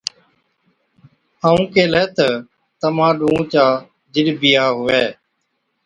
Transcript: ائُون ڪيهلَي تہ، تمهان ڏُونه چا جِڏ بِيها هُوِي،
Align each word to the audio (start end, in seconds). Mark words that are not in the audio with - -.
ائُون 1.45 1.61
ڪيهلَي 1.73 2.03
تہ، 2.15 2.27
تمهان 2.81 3.13
ڏُونه 3.19 3.43
چا 3.53 3.65
جِڏ 4.13 4.27
بِيها 4.41 4.65
هُوِي، 4.77 5.03